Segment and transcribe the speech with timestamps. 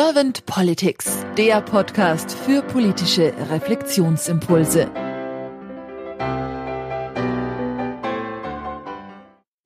[0.00, 4.88] Servant Politics, der Podcast für politische Reflexionsimpulse.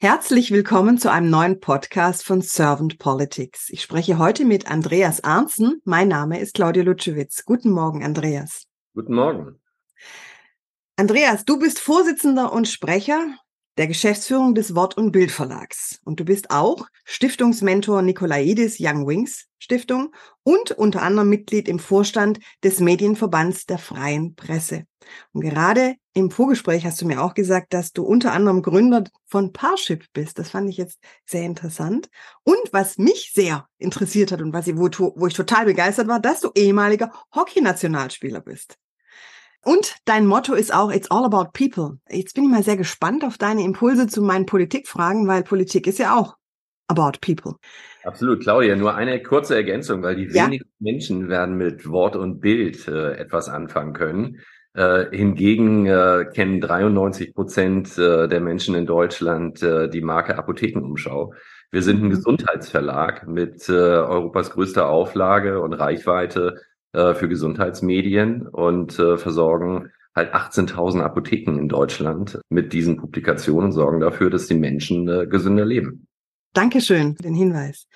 [0.00, 3.68] Herzlich willkommen zu einem neuen Podcast von Servant Politics.
[3.68, 5.82] Ich spreche heute mit Andreas Arnzen.
[5.84, 7.44] Mein Name ist Claudia Lutschewitz.
[7.44, 8.64] Guten Morgen, Andreas.
[8.94, 9.60] Guten Morgen.
[10.96, 13.36] Andreas, du bist Vorsitzender und Sprecher
[13.78, 16.00] der Geschäftsführung des Wort- und Bildverlags.
[16.04, 22.40] Und du bist auch Stiftungsmentor Nikolaidis Young Wings Stiftung und unter anderem Mitglied im Vorstand
[22.64, 24.86] des Medienverbands der freien Presse.
[25.32, 29.52] Und gerade im Vorgespräch hast du mir auch gesagt, dass du unter anderem Gründer von
[29.52, 30.40] Parship bist.
[30.40, 32.08] Das fand ich jetzt sehr interessant.
[32.42, 36.18] Und was mich sehr interessiert hat und was ich, wo, wo ich total begeistert war,
[36.18, 38.76] dass du ehemaliger Hockey-Nationalspieler bist.
[39.64, 41.98] Und dein Motto ist auch, it's all about people.
[42.08, 45.98] Jetzt bin ich mal sehr gespannt auf deine Impulse zu meinen Politikfragen, weil Politik ist
[45.98, 46.36] ja auch
[46.88, 47.54] about people.
[48.04, 48.74] Absolut, Claudia.
[48.74, 50.46] Nur eine kurze Ergänzung, weil die ja?
[50.46, 54.40] wenigsten Menschen werden mit Wort und Bild äh, etwas anfangen können.
[54.74, 61.34] Äh, hingegen äh, kennen 93 Prozent äh, der Menschen in Deutschland äh, die Marke Apothekenumschau.
[61.70, 62.10] Wir sind ein mhm.
[62.10, 66.60] Gesundheitsverlag mit äh, Europas größter Auflage und Reichweite
[66.92, 73.72] äh, für Gesundheitsmedien und äh, versorgen halt 18.000 Apotheken in Deutschland mit diesen Publikationen und
[73.72, 76.06] sorgen dafür, dass die Menschen äh, gesünder leben.
[76.52, 77.86] Dankeschön für den Hinweis.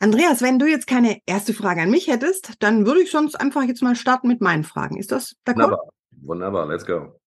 [0.00, 3.62] Andreas, wenn du jetzt keine erste Frage an mich hättest, dann würde ich sonst einfach
[3.62, 4.98] jetzt mal starten mit meinen Fragen.
[4.98, 5.54] Ist das d'accord?
[5.56, 7.20] Wunderbar, wunderbar, let's go.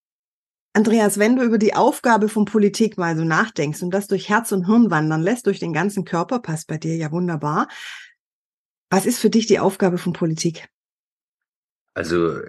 [0.74, 4.52] Andreas, wenn du über die Aufgabe von Politik mal so nachdenkst und das durch Herz
[4.52, 7.68] und Hirn wandern lässt, durch den ganzen Körper, passt bei dir ja wunderbar.
[8.90, 10.68] Was ist für dich die Aufgabe von Politik?
[11.94, 12.40] Also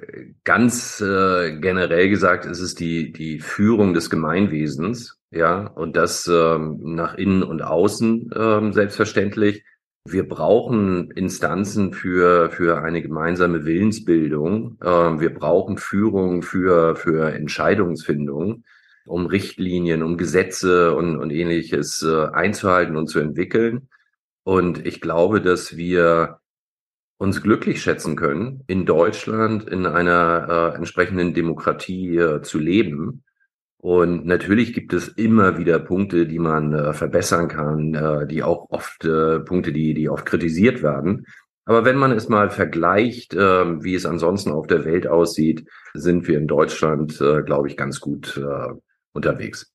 [0.45, 6.79] ganz äh, generell gesagt ist es die, die Führung des Gemeinwesens, ja, und das ähm,
[6.95, 9.65] nach innen und außen ähm, selbstverständlich.
[10.05, 14.79] Wir brauchen Instanzen für, für eine gemeinsame Willensbildung.
[14.85, 18.65] Ähm, wir brauchen Führung für, für Entscheidungsfindung,
[19.07, 23.89] um Richtlinien, um Gesetze und, und ähnliches äh, einzuhalten und zu entwickeln.
[24.49, 26.39] Und ich glaube, dass wir
[27.19, 33.25] uns glücklich schätzen können, in Deutschland in einer äh, entsprechenden Demokratie äh, zu leben.
[33.77, 38.71] Und natürlich gibt es immer wieder Punkte, die man äh, verbessern kann, äh, die auch
[38.71, 41.27] oft äh, Punkte, die, die oft kritisiert werden.
[41.67, 46.27] Aber wenn man es mal vergleicht, äh, wie es ansonsten auf der Welt aussieht, sind
[46.27, 48.73] wir in Deutschland, äh, glaube ich, ganz gut äh,
[49.13, 49.75] unterwegs.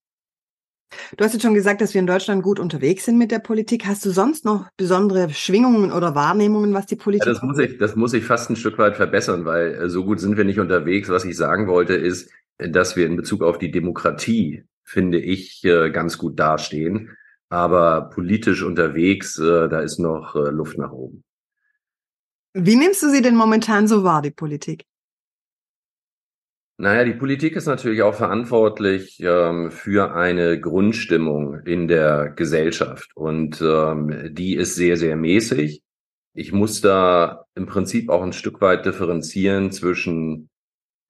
[1.17, 3.85] Du hast jetzt schon gesagt, dass wir in Deutschland gut unterwegs sind mit der Politik.
[3.85, 7.27] Hast du sonst noch besondere Schwingungen oder Wahrnehmungen, was die Politik?
[7.27, 10.03] Ja, das muss ich, das muss ich fast ein Stück weit verbessern, weil äh, so
[10.05, 11.09] gut sind wir nicht unterwegs.
[11.09, 15.91] Was ich sagen wollte, ist, dass wir in Bezug auf die Demokratie, finde ich, äh,
[15.91, 17.15] ganz gut dastehen.
[17.49, 21.23] Aber politisch unterwegs, äh, da ist noch Luft nach oben.
[22.55, 24.85] Wie nimmst du sie denn momentan so wahr, die Politik?
[26.77, 33.61] Naja, die Politik ist natürlich auch verantwortlich ähm, für eine Grundstimmung in der Gesellschaft und
[33.61, 35.83] ähm, die ist sehr, sehr mäßig.
[36.33, 40.49] Ich muss da im Prinzip auch ein Stück weit differenzieren zwischen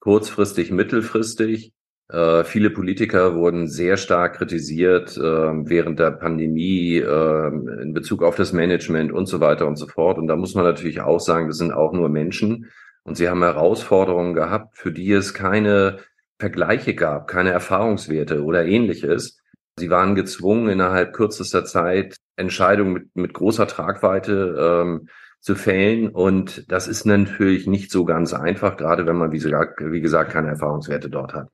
[0.02, 1.72] kurzfristig, mittelfristig.
[2.10, 7.48] Äh, viele Politiker wurden sehr stark kritisiert äh, während der Pandemie äh,
[7.82, 10.18] in Bezug auf das Management und so weiter und so fort.
[10.18, 12.70] Und da muss man natürlich auch sagen, das sind auch nur Menschen
[13.04, 16.00] und sie haben Herausforderungen gehabt, für die es keine
[16.40, 19.40] Vergleiche gab, keine Erfahrungswerte oder ähnliches.
[19.78, 25.10] Sie waren gezwungen, innerhalb kürzester Zeit Entscheidungen mit, mit großer Tragweite ähm,
[25.40, 26.10] zu fällen.
[26.10, 30.32] Und das ist natürlich nicht so ganz einfach, gerade wenn man, wie gesagt, wie gesagt
[30.32, 31.50] keine Erfahrungswerte dort hat.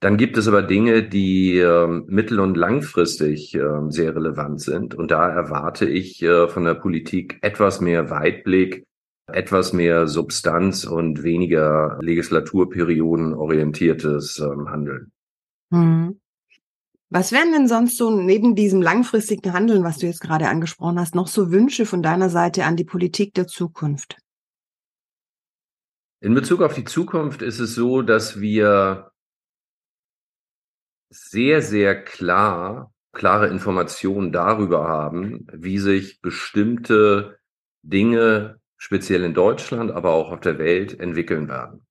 [0.00, 4.94] Dann gibt es aber Dinge, die äh, mittel- und langfristig äh, sehr relevant sind.
[4.94, 8.84] Und da erwarte ich äh, von der Politik etwas mehr Weitblick,
[9.32, 15.12] etwas mehr Substanz und weniger Legislaturperioden orientiertes ähm, Handeln.
[15.72, 16.20] Hm.
[17.08, 21.14] Was wären denn sonst so neben diesem langfristigen Handeln, was du jetzt gerade angesprochen hast,
[21.14, 24.16] noch so Wünsche von deiner Seite an die Politik der Zukunft?
[26.20, 29.12] In Bezug auf die Zukunft ist es so, dass wir
[31.10, 37.38] sehr, sehr klar, klare Informationen darüber haben, wie sich bestimmte
[37.82, 41.86] Dinge speziell in Deutschland, aber auch auf der Welt entwickeln werden.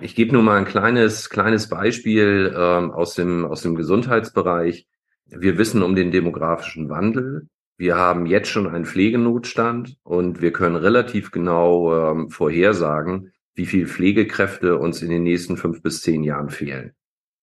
[0.00, 4.86] Ich gebe nur mal ein kleines, kleines Beispiel ähm, aus, dem, aus dem Gesundheitsbereich.
[5.24, 7.48] Wir wissen um den demografischen Wandel.
[7.78, 13.86] Wir haben jetzt schon einen Pflegenotstand und wir können relativ genau ähm, vorhersagen, wie viel
[13.86, 16.92] Pflegekräfte uns in den nächsten fünf bis zehn Jahren fehlen.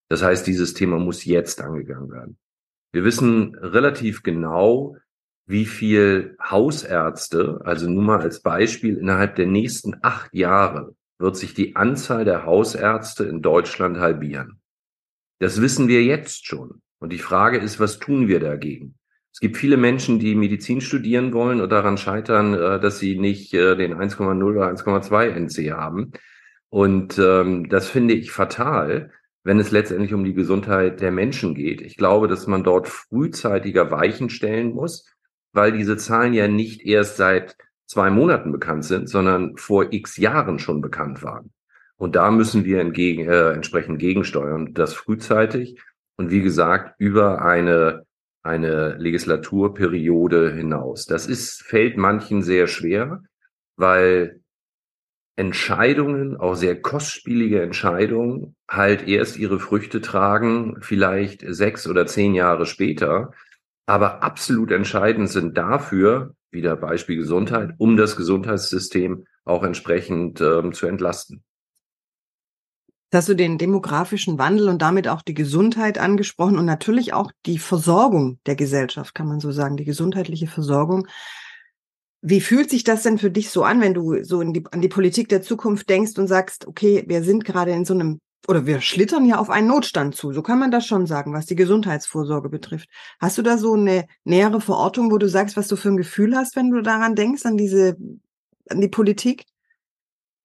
[0.10, 2.38] Das heißt, dieses Thema muss jetzt angegangen werden.
[2.92, 4.98] Wir wissen relativ genau,
[5.46, 11.54] wie viel Hausärzte, also nur mal als Beispiel, innerhalb der nächsten acht Jahre wird sich
[11.54, 14.60] die Anzahl der Hausärzte in Deutschland halbieren.
[15.40, 16.82] Das wissen wir jetzt schon.
[17.00, 18.96] Und die Frage ist, was tun wir dagegen?
[19.34, 23.54] Es gibt viele Menschen, die Medizin studieren wollen und daran scheitern, äh, dass sie nicht
[23.54, 26.12] äh, den 1,0 oder 1,2 NC haben.
[26.70, 29.12] Und ähm, das finde ich fatal,
[29.44, 31.82] wenn es letztendlich um die Gesundheit der Menschen geht.
[31.82, 35.06] Ich glaube, dass man dort frühzeitiger Weichen stellen muss,
[35.54, 37.56] weil diese Zahlen ja nicht erst seit
[37.86, 41.52] zwei Monaten bekannt sind, sondern vor x Jahren schon bekannt waren.
[41.96, 45.80] Und da müssen wir entgegen, äh, entsprechend gegensteuern, das frühzeitig
[46.18, 48.06] und wie gesagt über eine
[48.44, 51.06] eine Legislaturperiode hinaus.
[51.06, 53.24] Das ist fällt manchen sehr schwer,
[53.78, 54.42] weil
[55.36, 62.66] Entscheidungen, auch sehr kostspielige Entscheidungen, halt erst ihre Früchte tragen, vielleicht sechs oder zehn Jahre
[62.66, 63.32] später.
[63.86, 70.88] Aber absolut entscheidend sind dafür, wieder Beispiel Gesundheit, um das Gesundheitssystem auch entsprechend ähm, zu
[70.88, 71.44] entlasten
[73.14, 77.60] hast du den demografischen Wandel und damit auch die Gesundheit angesprochen und natürlich auch die
[77.60, 81.08] Versorgung der Gesellschaft, kann man so sagen, die gesundheitliche Versorgung.
[82.22, 84.90] Wie fühlt sich das denn für dich so an, wenn du so die, an die
[84.90, 88.82] Politik der Zukunft denkst und sagst, okay, wir sind gerade in so einem, oder wir
[88.82, 92.50] schlittern ja auf einen Notstand zu, so kann man das schon sagen, was die Gesundheitsvorsorge
[92.50, 92.90] betrifft.
[93.20, 96.36] Hast du da so eine nähere Verortung, wo du sagst, was du für ein Gefühl
[96.36, 97.96] hast, wenn du daran denkst, an diese,
[98.70, 99.46] an die Politik?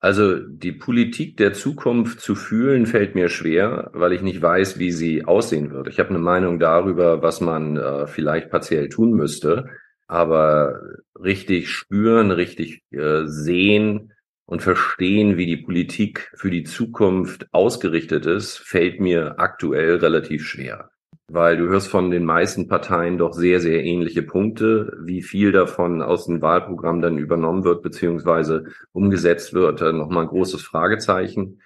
[0.00, 4.92] Also die Politik der Zukunft zu fühlen fällt mir schwer, weil ich nicht weiß, wie
[4.92, 5.88] sie aussehen wird.
[5.88, 9.68] Ich habe eine Meinung darüber, was man äh, vielleicht partiell tun müsste,
[10.06, 10.80] aber
[11.20, 14.12] richtig spüren, richtig äh, sehen
[14.48, 20.90] und verstehen, wie die Politik für die Zukunft ausgerichtet ist, fällt mir aktuell relativ schwer
[21.30, 24.96] weil du hörst von den meisten Parteien doch sehr, sehr ähnliche Punkte.
[25.02, 30.62] Wie viel davon aus dem Wahlprogramm dann übernommen wird beziehungsweise umgesetzt wird, nochmal ein großes
[30.62, 31.60] Fragezeichen.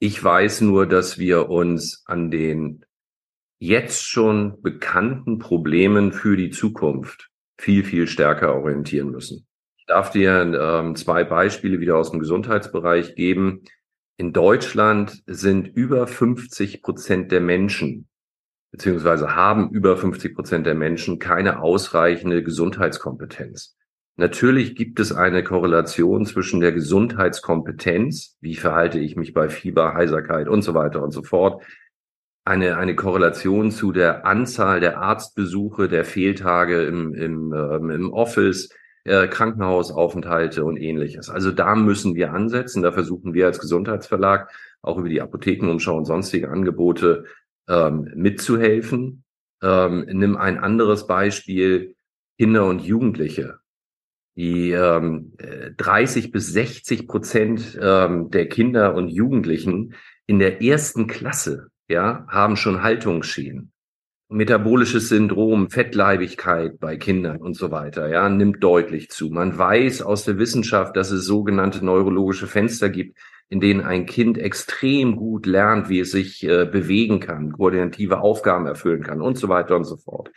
[0.00, 2.84] Ich weiß nur, dass wir uns an den
[3.60, 9.46] jetzt schon bekannten Problemen für die Zukunft viel, viel stärker orientieren müssen.
[9.86, 13.64] Ich darf dir ähm, zwei Beispiele wieder aus dem Gesundheitsbereich geben.
[14.16, 18.08] In Deutschland sind über 50 Prozent der Menschen
[18.74, 23.76] beziehungsweise haben über 50 Prozent der Menschen keine ausreichende Gesundheitskompetenz.
[24.16, 30.48] Natürlich gibt es eine Korrelation zwischen der Gesundheitskompetenz, wie verhalte ich mich bei Fieber, Heiserkeit
[30.48, 31.62] und so weiter und so fort,
[32.44, 38.70] eine, eine Korrelation zu der Anzahl der Arztbesuche, der Fehltage im, im, ähm, im Office,
[39.04, 41.28] äh, Krankenhausaufenthalte und ähnliches.
[41.30, 42.82] Also da müssen wir ansetzen.
[42.82, 44.50] Da versuchen wir als Gesundheitsverlag
[44.82, 47.24] auch über die Apothekenumschau und sonstige Angebote
[47.68, 49.24] ähm, mitzuhelfen.
[49.62, 51.94] Ähm, nimm ein anderes Beispiel,
[52.38, 53.58] Kinder und Jugendliche.
[54.36, 55.34] Die ähm,
[55.76, 59.94] 30 bis 60 Prozent ähm, der Kinder und Jugendlichen
[60.26, 63.73] in der ersten Klasse ja, haben schon Haltungsschäden.
[64.28, 69.30] Metabolisches Syndrom, Fettleibigkeit bei Kindern und so weiter, ja, nimmt deutlich zu.
[69.30, 73.18] Man weiß aus der Wissenschaft, dass es sogenannte neurologische Fenster gibt,
[73.50, 78.66] in denen ein Kind extrem gut lernt, wie es sich äh, bewegen kann, koordinative Aufgaben
[78.66, 80.30] erfüllen kann und so weiter und so fort.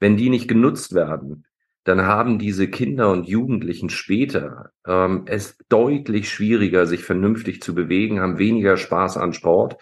[0.00, 1.44] Wenn die nicht genutzt werden,
[1.84, 8.20] dann haben diese Kinder und Jugendlichen später ähm, es deutlich schwieriger, sich vernünftig zu bewegen,
[8.20, 9.76] haben weniger Spaß an Sport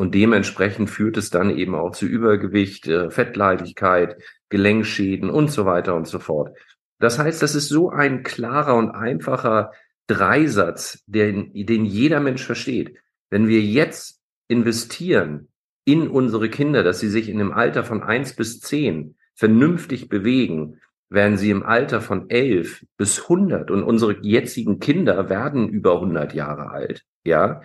[0.00, 4.16] und dementsprechend führt es dann eben auch zu Übergewicht, äh, Fettleibigkeit,
[4.48, 6.56] Gelenkschäden und so weiter und so fort.
[7.00, 9.72] Das heißt, das ist so ein klarer und einfacher
[10.06, 12.96] Dreisatz, den, den jeder Mensch versteht.
[13.28, 15.48] Wenn wir jetzt investieren
[15.84, 20.80] in unsere Kinder, dass sie sich in dem Alter von eins bis zehn vernünftig bewegen,
[21.10, 26.32] werden sie im Alter von elf bis hundert und unsere jetzigen Kinder werden über 100
[26.32, 27.60] Jahre alt, ja,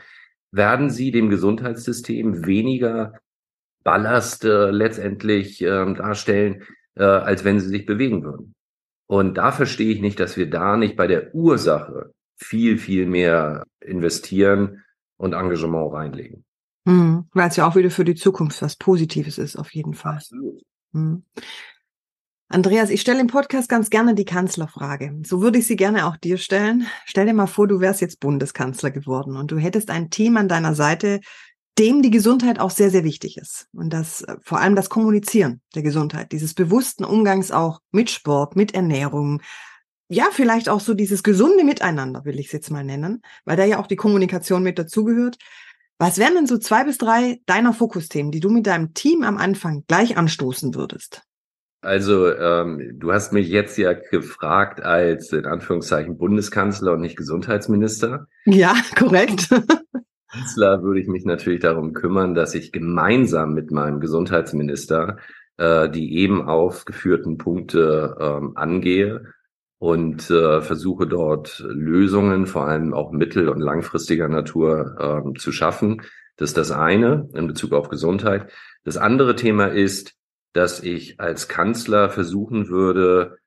[0.52, 3.14] werden sie dem Gesundheitssystem weniger
[3.84, 6.64] Ballast äh, letztendlich äh, darstellen,
[6.96, 8.56] äh, als wenn sie sich bewegen würden.
[9.08, 13.66] Und da verstehe ich nicht, dass wir da nicht bei der Ursache viel, viel mehr
[13.80, 14.84] investieren
[15.18, 16.44] und Engagement reinlegen.
[16.86, 20.16] Mhm, Weil es ja auch wieder für die Zukunft was Positives ist, auf jeden Fall.
[20.16, 20.62] Absolut.
[20.92, 21.24] Mhm.
[22.48, 25.20] Andreas, ich stelle im Podcast ganz gerne die Kanzlerfrage.
[25.26, 26.86] So würde ich sie gerne auch dir stellen.
[27.06, 30.48] Stell dir mal vor, du wärst jetzt Bundeskanzler geworden und du hättest ein Team an
[30.48, 31.22] deiner Seite,
[31.80, 33.68] dem die Gesundheit auch sehr, sehr wichtig ist.
[33.74, 38.56] Und das, äh, vor allem das Kommunizieren der Gesundheit, dieses bewussten Umgangs auch mit Sport,
[38.56, 39.42] mit Ernährung,
[40.08, 43.66] ja, vielleicht auch so dieses gesunde Miteinander, will ich es jetzt mal nennen, weil da
[43.66, 45.38] ja auch die Kommunikation mit dazugehört.
[45.98, 49.38] Was wären denn so zwei bis drei deiner Fokusthemen, die du mit deinem Team am
[49.38, 51.24] Anfang gleich anstoßen würdest?
[51.86, 58.28] Also ähm, du hast mich jetzt ja gefragt als in Anführungszeichen Bundeskanzler und nicht Gesundheitsminister.
[58.46, 59.50] Ja, korrekt.
[60.30, 65.18] Kanzler würde ich mich natürlich darum kümmern, dass ich gemeinsam mit meinem Gesundheitsminister
[65.58, 69.34] äh, die eben aufgeführten Punkte ähm, angehe
[69.78, 76.02] und äh, versuche dort Lösungen, vor allem auch mittel- und langfristiger Natur ähm, zu schaffen.
[76.38, 78.52] Das ist das eine in Bezug auf Gesundheit.
[78.84, 80.16] Das andere Thema ist,
[80.56, 83.40] dass ich als Kanzler versuchen würde,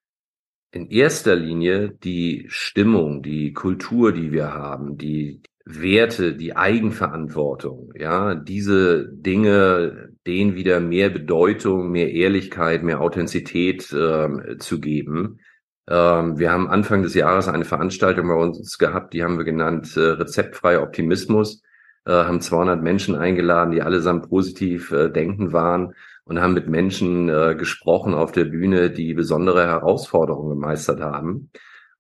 [0.73, 8.35] in erster Linie die Stimmung, die Kultur, die wir haben, die Werte, die Eigenverantwortung, ja,
[8.35, 15.41] diese Dinge, denen wieder mehr Bedeutung, mehr Ehrlichkeit, mehr Authentizität äh, zu geben.
[15.89, 19.97] Ähm, wir haben Anfang des Jahres eine Veranstaltung bei uns gehabt, die haben wir genannt
[19.97, 21.63] äh, Rezeptfreier Optimismus,
[22.05, 25.95] äh, haben 200 Menschen eingeladen, die allesamt positiv äh, denken waren
[26.29, 31.51] und haben mit Menschen äh, gesprochen auf der Bühne, die besondere Herausforderungen gemeistert haben.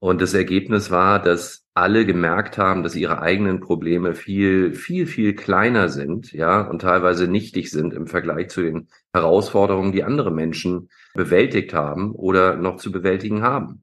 [0.01, 5.35] Und das Ergebnis war, dass alle gemerkt haben, dass ihre eigenen Probleme viel, viel, viel
[5.35, 10.91] kleiner sind, ja, und teilweise nichtig sind im Vergleich zu den Herausforderungen, die andere Menschen
[11.15, 13.83] bewältigt haben oder noch zu bewältigen haben.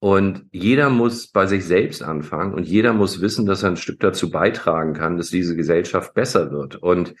[0.00, 3.98] Und jeder muss bei sich selbst anfangen und jeder muss wissen, dass er ein Stück
[3.98, 6.76] dazu beitragen kann, dass diese Gesellschaft besser wird.
[6.76, 7.14] Und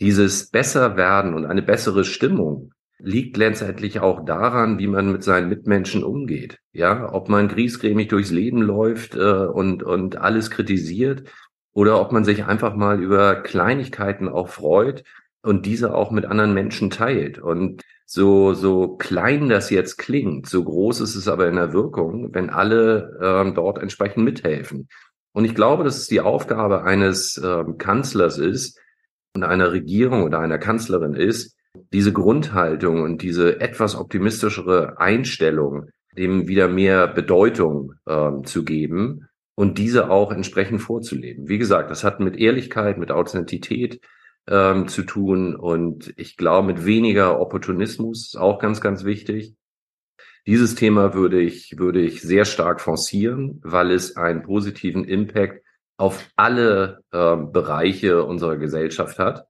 [0.00, 6.04] dieses Besserwerden und eine bessere Stimmung liegt letztendlich auch daran, wie man mit seinen Mitmenschen
[6.04, 6.58] umgeht.
[6.72, 11.24] Ja, ob man griesgrämig durchs Leben läuft äh, und, und alles kritisiert
[11.72, 15.04] oder ob man sich einfach mal über Kleinigkeiten auch freut
[15.42, 17.38] und diese auch mit anderen Menschen teilt.
[17.38, 22.34] Und so, so klein das jetzt klingt, so groß ist es aber in der Wirkung,
[22.34, 24.88] wenn alle ähm, dort entsprechend mithelfen.
[25.32, 28.78] Und ich glaube, dass es die Aufgabe eines ähm, Kanzlers ist,
[29.34, 31.56] und einer Regierung oder einer Kanzlerin ist,
[31.92, 39.78] diese Grundhaltung und diese etwas optimistischere Einstellung dem wieder mehr Bedeutung äh, zu geben und
[39.78, 41.48] diese auch entsprechend vorzuleben.
[41.48, 44.00] Wie gesagt, das hat mit Ehrlichkeit, mit Authentität
[44.48, 49.54] ähm, zu tun und ich glaube mit weniger Opportunismus auch ganz, ganz wichtig.
[50.46, 55.62] Dieses Thema würde ich, würde ich sehr stark forcieren, weil es einen positiven Impact
[56.00, 59.46] auf alle äh, Bereiche unserer Gesellschaft hat.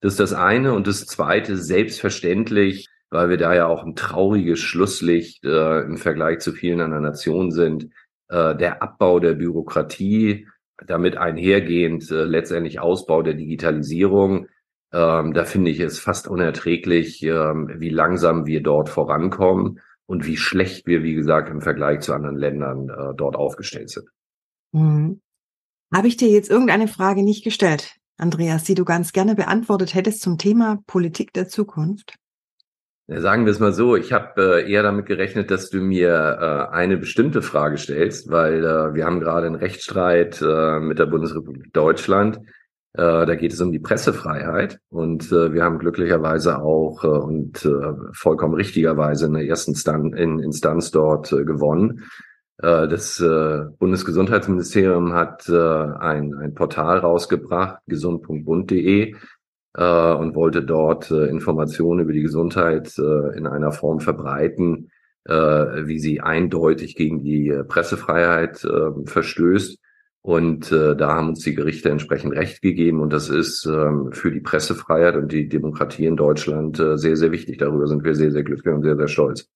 [0.00, 0.74] Das ist das eine.
[0.74, 6.40] Und das zweite, selbstverständlich, weil wir da ja auch ein trauriges Schlusslicht äh, im Vergleich
[6.40, 7.88] zu vielen anderen Nationen sind,
[8.28, 10.46] äh, der Abbau der Bürokratie,
[10.86, 14.48] damit einhergehend äh, letztendlich Ausbau der Digitalisierung.
[14.92, 20.36] Ähm, da finde ich es fast unerträglich, ähm, wie langsam wir dort vorankommen und wie
[20.36, 24.08] schlecht wir, wie gesagt, im Vergleich zu anderen Ländern äh, dort aufgestellt sind.
[24.72, 25.22] Mhm.
[25.92, 30.22] Habe ich dir jetzt irgendeine Frage nicht gestellt, Andreas, die du ganz gerne beantwortet hättest
[30.22, 32.14] zum Thema Politik der Zukunft?
[33.08, 36.72] Sagen wir es mal so, ich habe äh, eher damit gerechnet, dass du mir äh,
[36.72, 41.72] eine bestimmte Frage stellst, weil äh, wir haben gerade einen Rechtsstreit äh, mit der Bundesrepublik
[41.72, 42.36] Deutschland.
[42.92, 47.68] Äh, da geht es um die Pressefreiheit und äh, wir haben glücklicherweise auch und
[48.12, 52.04] vollkommen richtigerweise in der ersten Instanz dort gewonnen.
[52.62, 59.14] Äh, das äh, Bundesgesundheitsministerium hat äh, ein, ein Portal rausgebracht, gesund.bund.de,
[59.72, 64.90] und wollte dort Informationen über die Gesundheit in einer Form verbreiten,
[65.24, 68.66] wie sie eindeutig gegen die Pressefreiheit
[69.04, 69.78] verstößt.
[70.22, 72.98] Und da haben uns die Gerichte entsprechend Recht gegeben.
[72.98, 77.58] Und das ist ähm, für die Pressefreiheit und die Demokratie in Deutschland sehr, sehr wichtig.
[77.58, 79.48] Darüber sind wir sehr, sehr glücklich und sehr, sehr stolz.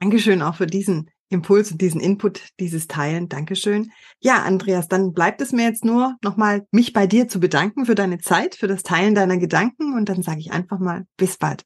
[0.00, 3.28] Dankeschön auch für diesen Impuls und diesen Input, dieses Teilen.
[3.28, 3.92] Dankeschön.
[4.18, 7.94] Ja, Andreas, dann bleibt es mir jetzt nur nochmal, mich bei dir zu bedanken für
[7.94, 11.62] deine Zeit, für das Teilen deiner Gedanken und dann sage ich einfach mal bis bald.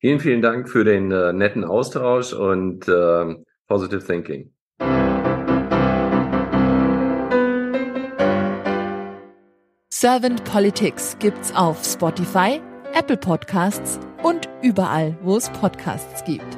[0.00, 3.34] Vielen, vielen Dank für den äh, netten Austausch und äh,
[3.68, 4.52] Positive Thinking.
[9.90, 12.60] Servant Politics gibt's auf Spotify,
[12.94, 16.57] Apple Podcasts und überall, wo es Podcasts gibt.